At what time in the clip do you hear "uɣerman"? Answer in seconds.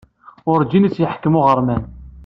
1.39-1.83